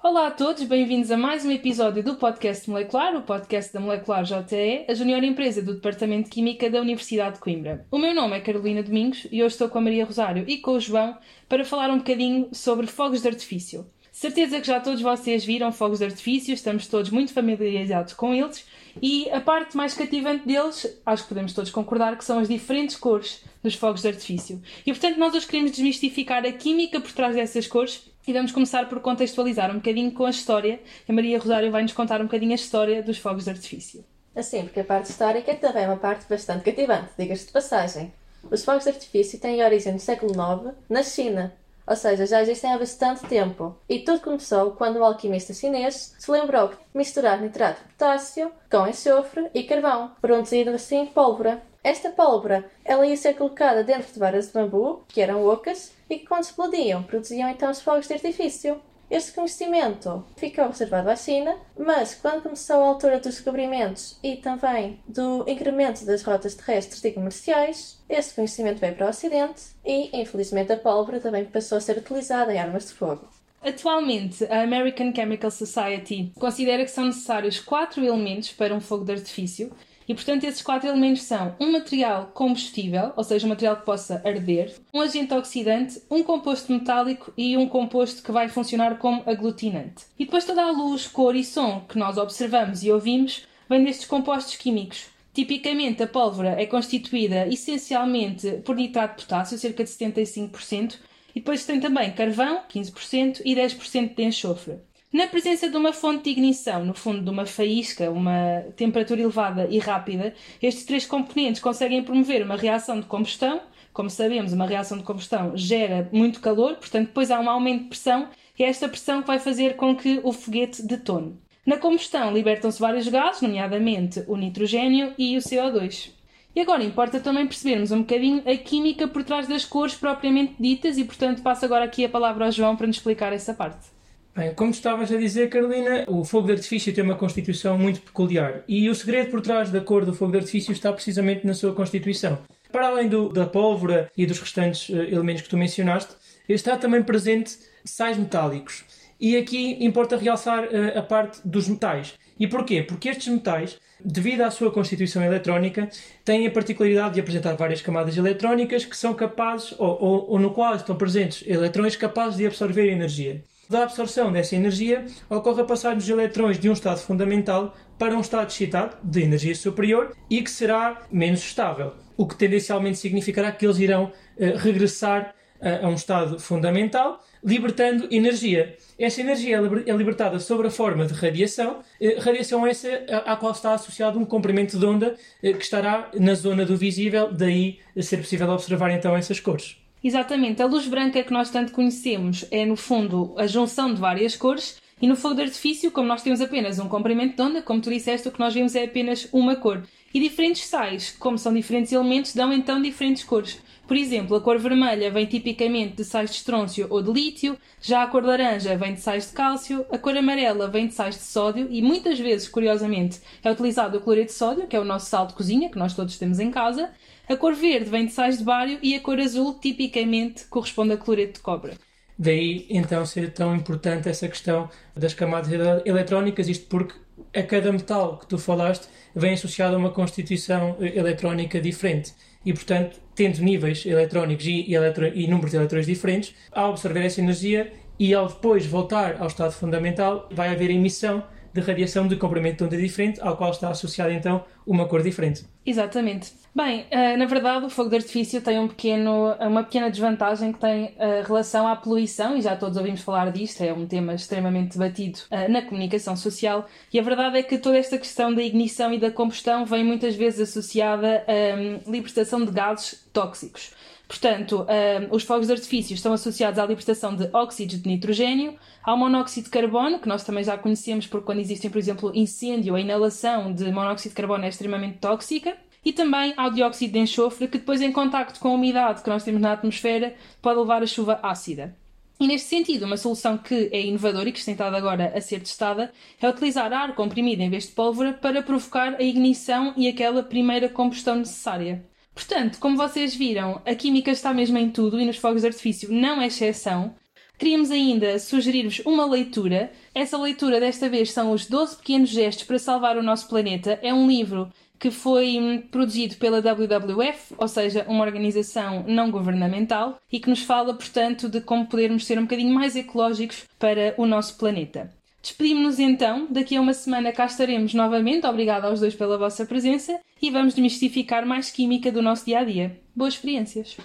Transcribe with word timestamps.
Olá 0.00 0.28
a 0.28 0.30
todos, 0.30 0.62
bem-vindos 0.62 1.10
a 1.10 1.16
mais 1.16 1.44
um 1.44 1.50
episódio 1.50 2.04
do 2.04 2.14
Podcast 2.14 2.70
Molecular, 2.70 3.16
o 3.16 3.22
podcast 3.22 3.72
da 3.72 3.80
Molecular 3.80 4.24
JE, 4.24 4.84
a 4.88 4.94
junior 4.94 5.24
empresa 5.24 5.60
do 5.60 5.74
Departamento 5.74 6.26
de 6.26 6.30
Química 6.30 6.70
da 6.70 6.80
Universidade 6.80 7.34
de 7.34 7.40
Coimbra. 7.40 7.84
O 7.90 7.98
meu 7.98 8.14
nome 8.14 8.36
é 8.36 8.40
Carolina 8.40 8.80
Domingos 8.80 9.26
e 9.32 9.42
hoje 9.42 9.54
estou 9.54 9.68
com 9.68 9.78
a 9.78 9.80
Maria 9.80 10.04
Rosário 10.04 10.44
e 10.46 10.58
com 10.58 10.70
o 10.70 10.80
João 10.80 11.18
para 11.48 11.64
falar 11.64 11.90
um 11.90 11.98
bocadinho 11.98 12.48
sobre 12.52 12.86
fogos 12.86 13.22
de 13.22 13.28
artifício. 13.28 13.90
Certeza 14.12 14.60
que 14.60 14.68
já 14.68 14.78
todos 14.78 15.02
vocês 15.02 15.44
viram 15.44 15.72
fogos 15.72 15.98
de 15.98 16.04
artifício, 16.04 16.54
estamos 16.54 16.86
todos 16.86 17.10
muito 17.10 17.32
familiarizados 17.32 18.12
com 18.12 18.32
eles 18.32 18.66
e 19.02 19.28
a 19.30 19.40
parte 19.40 19.76
mais 19.76 19.94
cativante 19.94 20.46
deles, 20.46 20.96
acho 21.04 21.24
que 21.24 21.28
podemos 21.28 21.52
todos 21.52 21.72
concordar, 21.72 22.16
que 22.16 22.24
são 22.24 22.38
as 22.38 22.48
diferentes 22.48 22.94
cores 22.94 23.44
dos 23.64 23.74
fogos 23.74 24.02
de 24.02 24.08
artifício. 24.08 24.62
E 24.86 24.92
portanto 24.92 25.18
nós 25.18 25.34
hoje 25.34 25.46
queremos 25.46 25.72
desmistificar 25.72 26.46
a 26.46 26.52
química 26.52 27.00
por 27.00 27.10
trás 27.10 27.34
dessas 27.34 27.66
cores 27.66 28.08
e 28.28 28.32
vamos 28.34 28.52
começar 28.52 28.86
por 28.90 29.00
contextualizar 29.00 29.70
um 29.70 29.76
bocadinho 29.76 30.12
com 30.12 30.26
a 30.26 30.30
história. 30.30 30.78
A 31.08 31.12
Maria 31.14 31.38
Rosário 31.38 31.72
vai 31.72 31.80
nos 31.80 31.94
contar 31.94 32.20
um 32.20 32.24
bocadinho 32.24 32.52
a 32.52 32.56
história 32.56 33.02
dos 33.02 33.16
fogos 33.16 33.44
de 33.44 33.50
artifício. 33.50 34.04
Assim, 34.36 34.64
porque 34.64 34.80
a 34.80 34.84
parte 34.84 35.10
histórica 35.10 35.54
também 35.54 35.84
é 35.84 35.88
uma 35.88 35.96
parte 35.96 36.28
bastante 36.28 36.62
cativante, 36.62 37.08
diga-se 37.18 37.46
de 37.46 37.52
passagem. 37.52 38.12
Os 38.50 38.62
fogos 38.62 38.84
de 38.84 38.90
artifício 38.90 39.40
têm 39.40 39.64
origem 39.64 39.94
no 39.94 39.98
século 39.98 40.32
IX, 40.32 40.74
na 40.90 41.02
China, 41.02 41.54
ou 41.86 41.96
seja, 41.96 42.26
já 42.26 42.42
existem 42.42 42.70
há 42.70 42.78
bastante 42.78 43.26
tempo. 43.26 43.74
E 43.88 44.00
tudo 44.00 44.20
começou 44.20 44.72
quando 44.72 44.96
o 44.96 45.04
alquimista 45.04 45.54
chinês 45.54 46.14
se 46.18 46.30
lembrou 46.30 46.68
de 46.68 46.76
misturar 46.94 47.40
nitrato 47.40 47.82
de 47.82 47.88
potássio 47.94 48.52
com 48.70 48.86
enxofre 48.86 49.48
e 49.54 49.62
carvão, 49.62 50.12
produzindo 50.20 50.70
assim 50.72 51.06
pólvora. 51.06 51.62
Esta 51.82 52.10
pólvora 52.10 52.70
ela 52.84 53.06
ia 53.06 53.16
ser 53.16 53.34
colocada 53.34 53.82
dentro 53.82 54.12
de 54.12 54.18
varas 54.18 54.48
de 54.48 54.52
bambu, 54.52 55.02
que 55.08 55.22
eram 55.22 55.46
ocas, 55.46 55.96
e 56.08 56.18
que 56.18 56.26
quando 56.26 56.44
explodiam 56.44 57.02
produziam 57.02 57.48
então 57.48 57.70
os 57.70 57.80
fogos 57.80 58.06
de 58.06 58.14
artifício. 58.14 58.80
Este 59.10 59.32
conhecimento 59.32 60.22
ficou 60.36 60.68
reservado 60.68 61.08
à 61.08 61.16
China, 61.16 61.56
mas 61.78 62.14
quando 62.14 62.42
começou 62.42 62.76
a 62.76 62.88
altura 62.88 63.18
dos 63.18 63.36
descobrimentos 63.36 64.18
e 64.22 64.36
também 64.36 65.00
do 65.08 65.48
incremento 65.48 66.04
das 66.04 66.22
rotas 66.22 66.54
terrestres 66.54 67.02
e 67.02 67.12
comerciais, 67.12 68.04
este 68.06 68.34
conhecimento 68.34 68.80
veio 68.80 68.94
para 68.94 69.06
o 69.06 69.08
Ocidente 69.08 69.62
e, 69.82 70.10
infelizmente, 70.12 70.72
a 70.72 70.76
pólvora 70.76 71.20
também 71.20 71.46
passou 71.46 71.78
a 71.78 71.80
ser 71.80 71.96
utilizada 71.96 72.52
em 72.52 72.58
armas 72.58 72.88
de 72.88 72.92
fogo. 72.92 73.26
Atualmente, 73.62 74.44
a 74.44 74.62
American 74.62 75.12
Chemical 75.14 75.50
Society 75.50 76.30
considera 76.38 76.84
que 76.84 76.90
são 76.90 77.06
necessários 77.06 77.58
quatro 77.58 78.04
elementos 78.04 78.52
para 78.52 78.74
um 78.74 78.80
fogo 78.80 79.04
de 79.04 79.12
artifício 79.12 79.72
e, 80.08 80.14
portanto, 80.14 80.44
esses 80.44 80.62
quatro 80.62 80.88
elementos 80.88 81.22
são 81.22 81.54
um 81.60 81.70
material 81.70 82.30
combustível, 82.32 83.12
ou 83.14 83.22
seja, 83.22 83.44
um 83.44 83.50
material 83.50 83.76
que 83.76 83.84
possa 83.84 84.22
arder, 84.24 84.74
um 84.92 85.02
agente 85.02 85.34
oxidante, 85.34 86.00
um 86.10 86.22
composto 86.22 86.72
metálico 86.72 87.30
e 87.36 87.56
um 87.58 87.68
composto 87.68 88.22
que 88.22 88.32
vai 88.32 88.48
funcionar 88.48 88.96
como 88.96 89.22
aglutinante. 89.26 90.06
E 90.18 90.24
depois 90.24 90.46
toda 90.46 90.62
a 90.62 90.70
luz, 90.70 91.06
cor 91.06 91.36
e 91.36 91.44
som 91.44 91.84
que 91.86 91.98
nós 91.98 92.16
observamos 92.16 92.82
e 92.82 92.90
ouvimos 92.90 93.46
vem 93.68 93.84
destes 93.84 94.06
compostos 94.06 94.56
químicos. 94.56 95.06
Tipicamente, 95.34 96.02
a 96.02 96.06
pólvora 96.06 96.60
é 96.60 96.66
constituída 96.66 97.46
essencialmente 97.46 98.62
por 98.64 98.74
nitrato 98.74 99.18
de 99.18 99.24
potássio, 99.24 99.58
cerca 99.58 99.84
de 99.84 99.90
75%, 99.90 100.96
e 101.34 101.40
depois 101.40 101.64
tem 101.64 101.78
também 101.78 102.10
carvão, 102.12 102.62
15%, 102.68 103.42
e 103.44 103.54
10% 103.54 104.14
de 104.16 104.22
enxofre. 104.24 104.78
Na 105.10 105.26
presença 105.26 105.70
de 105.70 105.76
uma 105.76 105.90
fonte 105.90 106.24
de 106.24 106.30
ignição, 106.30 106.84
no 106.84 106.92
fundo 106.92 107.22
de 107.22 107.30
uma 107.30 107.46
faísca, 107.46 108.10
uma 108.10 108.62
temperatura 108.76 109.22
elevada 109.22 109.66
e 109.70 109.78
rápida, 109.78 110.34
estes 110.60 110.84
três 110.84 111.06
componentes 111.06 111.62
conseguem 111.62 112.02
promover 112.02 112.42
uma 112.42 112.56
reação 112.56 113.00
de 113.00 113.06
combustão. 113.06 113.62
Como 113.90 114.10
sabemos, 114.10 114.52
uma 114.52 114.66
reação 114.66 114.98
de 114.98 115.04
combustão 115.04 115.56
gera 115.56 116.10
muito 116.12 116.40
calor, 116.40 116.76
portanto, 116.76 117.06
depois 117.06 117.30
há 117.30 117.40
um 117.40 117.48
aumento 117.48 117.84
de 117.84 117.88
pressão 117.88 118.28
e 118.58 118.62
é 118.62 118.68
esta 118.68 118.86
pressão 118.86 119.22
que 119.22 119.28
vai 119.28 119.38
fazer 119.38 119.76
com 119.76 119.96
que 119.96 120.20
o 120.22 120.30
foguete 120.30 120.82
detone. 120.82 121.38
Na 121.64 121.78
combustão 121.78 122.30
libertam-se 122.30 122.78
vários 122.78 123.08
gases, 123.08 123.40
nomeadamente 123.40 124.22
o 124.28 124.36
nitrogênio 124.36 125.14
e 125.16 125.38
o 125.38 125.40
CO2. 125.40 126.10
E 126.54 126.60
agora 126.60 126.84
importa 126.84 127.18
também 127.18 127.46
percebermos 127.46 127.92
um 127.92 128.00
bocadinho 128.00 128.42
a 128.46 128.54
química 128.58 129.08
por 129.08 129.24
trás 129.24 129.48
das 129.48 129.64
cores 129.64 129.94
propriamente 129.94 130.54
ditas 130.60 130.98
e, 130.98 131.04
portanto, 131.04 131.40
passo 131.40 131.64
agora 131.64 131.86
aqui 131.86 132.04
a 132.04 132.10
palavra 132.10 132.44
ao 132.44 132.52
João 132.52 132.76
para 132.76 132.86
nos 132.86 132.96
explicar 132.96 133.32
essa 133.32 133.54
parte. 133.54 133.96
Bem, 134.36 134.54
como 134.54 134.70
estavas 134.70 135.10
a 135.10 135.16
dizer, 135.16 135.48
Carolina, 135.48 136.04
o 136.06 136.24
fogo 136.24 136.46
de 136.46 136.52
artifício 136.52 136.94
tem 136.94 137.02
uma 137.02 137.16
constituição 137.16 137.76
muito 137.76 138.00
peculiar 138.00 138.62
e 138.68 138.88
o 138.88 138.94
segredo 138.94 139.30
por 139.30 139.40
trás 139.40 139.70
da 139.70 139.80
cor 139.80 140.04
do 140.04 140.14
fogo 140.14 140.32
de 140.32 140.38
artifício 140.38 140.72
está 140.72 140.92
precisamente 140.92 141.44
na 141.44 141.54
sua 141.54 141.74
constituição. 141.74 142.38
Para 142.70 142.88
além 142.88 143.08
do, 143.08 143.30
da 143.30 143.46
pólvora 143.46 144.10
e 144.16 144.26
dos 144.26 144.38
restantes 144.38 144.88
uh, 144.90 144.96
elementos 144.96 145.42
que 145.42 145.48
tu 145.48 145.56
mencionaste, 145.56 146.14
está 146.48 146.76
também 146.76 147.02
presente 147.02 147.58
sais 147.84 148.16
metálicos. 148.16 148.84
E 149.20 149.36
aqui 149.36 149.84
importa 149.84 150.16
realçar 150.16 150.64
uh, 150.64 150.98
a 150.98 151.02
parte 151.02 151.40
dos 151.44 151.66
metais. 151.68 152.14
E 152.38 152.46
porquê? 152.46 152.82
Porque 152.82 153.08
estes 153.08 153.26
metais, 153.26 153.78
devido 154.04 154.42
à 154.42 154.50
sua 154.50 154.70
constituição 154.70 155.24
eletrónica, 155.24 155.88
têm 156.24 156.46
a 156.46 156.50
particularidade 156.50 157.14
de 157.14 157.20
apresentar 157.20 157.56
várias 157.56 157.82
camadas 157.82 158.16
eletrónicas 158.16 158.84
que 158.84 158.96
são 158.96 159.14
capazes, 159.14 159.74
ou, 159.78 159.98
ou, 160.00 160.30
ou 160.30 160.38
no 160.38 160.52
qual 160.52 160.76
estão 160.76 160.96
presentes 160.96 161.42
eletrões 161.44 161.96
capazes 161.96 162.36
de 162.36 162.46
absorver 162.46 162.88
energia. 162.88 163.42
Da 163.68 163.82
absorção 163.82 164.32
dessa 164.32 164.56
energia, 164.56 165.04
ocorre 165.28 165.60
a 165.60 165.64
passagem 165.64 165.98
dos 165.98 166.08
eletrões 166.08 166.58
de 166.58 166.70
um 166.70 166.72
estado 166.72 167.00
fundamental 167.00 167.76
para 167.98 168.16
um 168.16 168.20
estado 168.20 168.48
excitado, 168.48 168.96
de 169.02 169.20
energia 169.20 169.54
superior, 169.54 170.16
e 170.30 170.40
que 170.40 170.50
será 170.50 171.02
menos 171.12 171.40
estável, 171.40 171.92
o 172.16 172.26
que 172.26 172.34
tendencialmente 172.34 172.96
significará 172.96 173.52
que 173.52 173.66
eles 173.66 173.78
irão 173.78 174.04
uh, 174.04 174.56
regressar 174.56 175.34
uh, 175.60 175.84
a 175.84 175.88
um 175.88 175.92
estado 175.92 176.40
fundamental, 176.40 177.22
libertando 177.44 178.08
energia. 178.10 178.74
Essa 178.98 179.20
energia 179.20 179.58
é 179.58 179.92
libertada 179.92 180.38
sob 180.38 180.66
a 180.66 180.70
forma 180.70 181.04
de 181.04 181.12
radiação, 181.12 181.80
uh, 182.00 182.20
radiação 182.20 182.66
essa 182.66 182.88
à 183.26 183.36
qual 183.36 183.52
está 183.52 183.74
associado 183.74 184.18
um 184.18 184.24
comprimento 184.24 184.78
de 184.78 184.86
onda 184.86 185.14
que 185.42 185.62
estará 185.62 186.10
na 186.18 186.32
zona 186.32 186.64
do 186.64 186.74
visível, 186.74 187.30
daí 187.30 187.80
ser 188.00 188.16
possível 188.16 188.48
observar 188.48 188.90
então 188.92 189.14
essas 189.14 189.38
cores. 189.40 189.76
Exatamente, 190.02 190.62
a 190.62 190.66
luz 190.66 190.86
branca 190.86 191.22
que 191.22 191.32
nós 191.32 191.50
tanto 191.50 191.72
conhecemos 191.72 192.44
é, 192.50 192.64
no 192.64 192.76
fundo, 192.76 193.34
a 193.36 193.46
junção 193.46 193.92
de 193.92 194.00
várias 194.00 194.36
cores, 194.36 194.80
e 195.00 195.06
no 195.06 195.14
fogo 195.14 195.36
de 195.36 195.42
artifício, 195.42 195.92
como 195.92 196.08
nós 196.08 196.22
temos 196.22 196.40
apenas 196.40 196.78
um 196.78 196.88
comprimento 196.88 197.36
de 197.36 197.42
onda, 197.42 197.62
como 197.62 197.80
tu 197.80 197.90
disseste, 197.90 198.26
o 198.26 198.32
que 198.32 198.40
nós 198.40 198.52
vemos 198.52 198.74
é 198.74 198.84
apenas 198.84 199.28
uma 199.32 199.54
cor. 199.54 199.84
E 200.12 200.18
diferentes 200.18 200.64
sais, 200.64 201.14
como 201.18 201.38
são 201.38 201.54
diferentes 201.54 201.92
elementos, 201.92 202.34
dão 202.34 202.52
então 202.52 202.82
diferentes 202.82 203.22
cores. 203.22 203.60
Por 203.86 203.96
exemplo, 203.96 204.36
a 204.36 204.40
cor 204.40 204.58
vermelha 204.58 205.10
vem 205.10 205.24
tipicamente 205.24 205.96
de 205.96 206.04
sais 206.04 206.30
de 206.30 206.36
estrôncio 206.36 206.86
ou 206.90 207.00
de 207.00 207.10
lítio, 207.10 207.56
já 207.80 208.02
a 208.02 208.06
cor 208.06 208.24
laranja 208.24 208.76
vem 208.76 208.94
de 208.94 209.00
sais 209.00 209.28
de 209.28 209.32
cálcio, 209.32 209.86
a 209.90 209.96
cor 209.96 210.16
amarela 210.16 210.68
vem 210.68 210.88
de 210.88 210.94
sais 210.94 211.14
de 211.14 211.22
sódio 211.22 211.68
e 211.70 211.80
muitas 211.80 212.18
vezes, 212.18 212.48
curiosamente, 212.48 213.20
é 213.42 213.50
utilizado 213.50 213.98
o 213.98 214.00
cloreto 214.00 214.26
de 214.26 214.32
sódio, 214.32 214.66
que 214.66 214.76
é 214.76 214.80
o 214.80 214.84
nosso 214.84 215.06
sal 215.06 215.26
de 215.26 215.34
cozinha, 215.34 215.70
que 215.70 215.78
nós 215.78 215.94
todos 215.94 216.18
temos 216.18 216.38
em 216.38 216.50
casa. 216.50 216.90
A 217.28 217.36
cor 217.36 217.54
verde 217.54 217.90
vem 217.90 218.06
de 218.06 218.12
sais 218.12 218.38
de 218.38 218.44
bário 218.44 218.78
e 218.82 218.94
a 218.94 219.00
cor 219.00 219.20
azul 219.20 219.58
tipicamente 219.60 220.44
corresponde 220.46 220.94
a 220.94 220.96
cloreto 220.96 221.34
de 221.34 221.40
cobre. 221.40 221.72
Daí 222.18 222.66
então 222.70 223.04
ser 223.04 223.32
tão 223.34 223.54
importante 223.54 224.08
essa 224.08 224.26
questão 224.26 224.70
das 224.96 225.12
camadas 225.12 225.52
eletrónicas, 225.84 226.48
isto 226.48 226.66
porque 226.68 226.94
a 227.34 227.42
cada 227.42 227.70
metal 227.70 228.16
que 228.16 228.26
tu 228.26 228.38
falaste 228.38 228.88
vem 229.14 229.34
associado 229.34 229.76
a 229.76 229.78
uma 229.78 229.90
constituição 229.90 230.76
eletrónica 230.80 231.60
diferente 231.60 232.14
e, 232.46 232.52
portanto, 232.54 232.98
tendo 233.14 233.42
níveis 233.42 233.84
eletrónicos 233.84 234.46
e, 234.46 234.72
eletro, 234.72 235.06
e 235.06 235.26
números 235.26 235.50
de 235.50 235.58
eletrões 235.58 235.86
diferentes, 235.86 236.34
ao 236.50 236.70
absorver 236.70 237.04
essa 237.04 237.20
energia 237.20 237.70
e 237.98 238.14
ao 238.14 238.28
depois 238.28 238.64
voltar 238.64 239.20
ao 239.20 239.26
estado 239.26 239.52
fundamental, 239.52 240.28
vai 240.32 240.48
haver 240.48 240.70
emissão 240.70 241.22
de 241.52 241.60
radiação 241.60 242.06
de 242.06 242.16
comprimento 242.16 242.58
de 242.58 242.64
onda 242.64 242.76
diferente, 242.76 243.20
ao 243.20 243.36
qual 243.36 243.50
está 243.50 243.68
associada 243.68 244.12
então 244.12 244.44
uma 244.66 244.86
cor 244.86 245.02
diferente. 245.02 245.44
Exatamente. 245.64 246.32
Bem, 246.54 246.86
uh, 246.92 247.16
na 247.16 247.26
verdade 247.26 247.66
o 247.66 247.70
fogo 247.70 247.90
de 247.90 247.96
artifício 247.96 248.40
tem 248.40 248.58
um 248.58 248.66
pequeno, 248.66 249.34
uma 249.40 249.62
pequena 249.62 249.90
desvantagem 249.90 250.52
que 250.52 250.58
tem 250.58 250.86
uh, 250.86 251.26
relação 251.26 251.68
à 251.68 251.76
poluição, 251.76 252.36
e 252.36 252.40
já 252.40 252.56
todos 252.56 252.76
ouvimos 252.76 253.00
falar 253.00 253.30
disto, 253.30 253.62
é 253.62 253.72
um 253.72 253.86
tema 253.86 254.14
extremamente 254.14 254.76
debatido 254.76 255.20
uh, 255.30 255.50
na 255.50 255.62
comunicação 255.62 256.16
social, 256.16 256.66
e 256.92 256.98
a 256.98 257.02
verdade 257.02 257.38
é 257.38 257.42
que 257.42 257.58
toda 257.58 257.78
esta 257.78 257.96
questão 257.96 258.34
da 258.34 258.42
ignição 258.42 258.92
e 258.92 258.98
da 258.98 259.10
combustão 259.10 259.64
vem 259.64 259.84
muitas 259.84 260.16
vezes 260.16 260.48
associada 260.48 261.24
à 261.26 261.56
um, 261.56 261.92
libertação 261.92 262.44
de 262.44 262.50
gases 262.50 263.06
tóxicos. 263.12 263.72
Portanto, 264.08 264.66
um, 264.66 265.14
os 265.14 265.22
fogos 265.22 265.48
de 265.48 265.52
artifício 265.52 265.92
estão 265.92 266.14
associados 266.14 266.58
à 266.58 266.64
libertação 266.64 267.14
de 267.14 267.28
óxidos 267.30 267.82
de 267.82 267.86
nitrogênio, 267.86 268.56
ao 268.82 268.96
monóxido 268.96 269.44
de 269.44 269.50
carbono, 269.50 269.98
que 269.98 270.08
nós 270.08 270.24
também 270.24 270.42
já 270.42 270.56
conhecemos 270.56 271.06
porque 271.06 271.26
quando 271.26 271.40
existem, 271.40 271.70
por 271.70 271.78
exemplo, 271.78 272.10
incêndio, 272.14 272.74
a 272.74 272.80
inalação 272.80 273.52
de 273.52 273.70
monóxido 273.70 274.10
de 274.10 274.16
carbono 274.16 274.46
é 274.46 274.48
extremamente 274.48 274.96
tóxica, 274.96 275.54
e 275.84 275.92
também 275.92 276.32
ao 276.38 276.50
dióxido 276.50 276.92
de 276.92 276.98
enxofre, 277.00 277.48
que 277.48 277.58
depois 277.58 277.82
em 277.82 277.92
contacto 277.92 278.40
com 278.40 278.48
a 278.48 278.54
umidade 278.54 279.02
que 279.02 279.10
nós 279.10 279.22
temos 279.22 279.42
na 279.42 279.52
atmosfera 279.52 280.14
pode 280.40 280.58
levar 280.58 280.82
a 280.82 280.86
chuva 280.86 281.20
ácida. 281.22 281.76
E 282.18 282.26
neste 282.26 282.48
sentido, 282.48 282.84
uma 282.84 282.96
solução 282.96 283.38
que 283.38 283.68
é 283.72 283.80
inovadora 283.80 284.28
e 284.28 284.32
que 284.32 284.38
está 284.38 284.52
estado 284.52 284.74
agora 284.74 285.12
a 285.14 285.20
ser 285.20 285.38
testada 285.38 285.92
é 286.20 286.28
utilizar 286.28 286.72
ar 286.72 286.94
comprimido 286.94 287.42
em 287.42 287.50
vez 287.50 287.64
de 287.64 287.72
pólvora 287.72 288.12
para 288.12 288.42
provocar 288.42 288.94
a 288.94 289.02
ignição 289.02 289.72
e 289.76 289.86
aquela 289.86 290.22
primeira 290.22 290.68
combustão 290.68 291.14
necessária. 291.14 291.84
Portanto, 292.18 292.58
como 292.58 292.76
vocês 292.76 293.14
viram, 293.14 293.62
a 293.64 293.76
química 293.76 294.10
está 294.10 294.34
mesmo 294.34 294.58
em 294.58 294.68
tudo 294.68 294.98
e 294.98 295.06
nos 295.06 295.18
fogos 295.18 295.42
de 295.42 295.46
artifício 295.46 295.88
não 295.92 296.20
é 296.20 296.26
exceção. 296.26 296.96
Queríamos 297.38 297.70
ainda 297.70 298.18
sugerir-vos 298.18 298.82
uma 298.84 299.06
leitura. 299.06 299.70
Essa 299.94 300.18
leitura 300.18 300.58
desta 300.58 300.88
vez 300.88 301.12
são 301.12 301.30
os 301.30 301.46
12 301.46 301.76
pequenos 301.76 302.10
gestos 302.10 302.44
para 302.44 302.58
salvar 302.58 302.96
o 302.96 303.04
nosso 303.04 303.28
planeta. 303.28 303.78
É 303.82 303.94
um 303.94 304.08
livro 304.08 304.52
que 304.80 304.90
foi 304.90 305.38
hum, 305.38 305.62
produzido 305.70 306.16
pela 306.16 306.42
WWF, 306.42 307.36
ou 307.38 307.46
seja, 307.46 307.86
uma 307.88 308.04
organização 308.04 308.84
não 308.88 309.12
governamental, 309.12 310.00
e 310.10 310.18
que 310.18 310.28
nos 310.28 310.42
fala, 310.42 310.74
portanto, 310.74 311.28
de 311.28 311.40
como 311.40 311.68
podermos 311.68 312.04
ser 312.04 312.18
um 312.18 312.22
bocadinho 312.22 312.52
mais 312.52 312.74
ecológicos 312.74 313.44
para 313.60 313.94
o 313.96 314.04
nosso 314.04 314.36
planeta. 314.36 314.92
Despedimos-nos 315.22 315.78
então, 315.78 316.26
daqui 316.30 316.56
a 316.56 316.60
uma 316.60 316.72
semana 316.72 317.12
cá 317.12 317.26
estaremos 317.26 317.74
novamente, 317.74 318.26
obrigada 318.26 318.68
aos 318.68 318.80
dois 318.80 318.94
pela 318.94 319.18
vossa 319.18 319.44
presença, 319.44 319.98
e 320.22 320.30
vamos 320.30 320.54
desmistificar 320.54 321.26
mais 321.26 321.50
química 321.50 321.90
do 321.92 322.00
nosso 322.00 322.24
dia 322.24 322.40
a 322.40 322.44
dia. 322.44 322.80
Boas 322.94 323.14
experiências! 323.14 323.76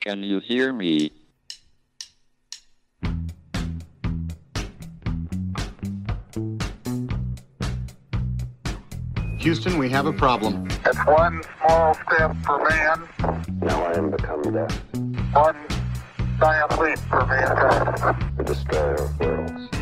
Can 0.00 0.24
you 0.24 0.40
hear 0.40 0.72
me? 0.72 1.12
Houston, 9.38 9.76
we 9.78 9.90
have 9.90 10.06
a 10.06 10.12
problem. 10.12 10.66
It's 10.86 10.98
one 11.06 11.42
small 11.58 11.94
step 11.94 12.36
for 12.44 12.58
man, 12.68 13.08
Now 13.60 13.82
I 13.84 13.98
am 13.98 14.10
become 14.10 14.42
death, 14.42 14.80
one 15.32 15.56
giant 16.38 16.78
leap 16.78 16.98
for 17.10 17.26
mankind. 17.26 18.36
the 18.36 18.44
destroyer 18.44 18.94
of 18.94 19.18
worlds. 19.20 19.81